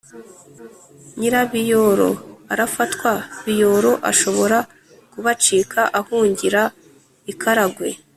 [1.19, 2.09] nyirabiyoro
[2.53, 3.11] arafatwa,
[3.43, 4.57] biyoro ashobora
[5.11, 6.61] kubacika ahungira
[7.31, 7.89] i karagwe.